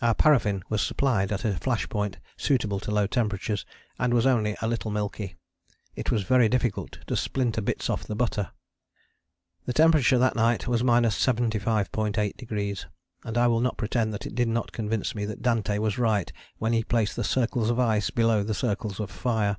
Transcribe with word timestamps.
Our 0.00 0.14
paraffin 0.14 0.62
was 0.70 0.80
supplied 0.80 1.30
at 1.30 1.44
a 1.44 1.56
flash 1.56 1.86
point 1.90 2.16
suitable 2.38 2.80
to 2.80 2.90
low 2.90 3.06
temperatures 3.06 3.66
and 3.98 4.14
was 4.14 4.24
only 4.24 4.56
a 4.62 4.66
little 4.66 4.90
milky: 4.90 5.36
it 5.94 6.10
was 6.10 6.22
very 6.22 6.48
difficult 6.48 7.00
to 7.06 7.14
splinter 7.14 7.60
bits 7.60 7.90
off 7.90 8.04
the 8.06 8.16
butter. 8.16 8.52
The 9.66 9.74
temperature 9.74 10.16
that 10.16 10.34
night 10.36 10.66
was 10.66 10.82
75.8°, 10.82 12.86
and 13.24 13.36
I 13.36 13.46
will 13.46 13.60
not 13.60 13.76
pretend 13.76 14.14
that 14.14 14.24
it 14.24 14.34
did 14.34 14.48
not 14.48 14.72
convince 14.72 15.14
me 15.14 15.26
that 15.26 15.42
Dante 15.42 15.76
was 15.76 15.98
right 15.98 16.32
when 16.56 16.72
he 16.72 16.82
placed 16.82 17.14
the 17.16 17.22
circles 17.22 17.68
of 17.68 17.78
ice 17.78 18.08
below 18.08 18.42
the 18.42 18.54
circles 18.54 18.98
of 18.98 19.10
fire. 19.10 19.58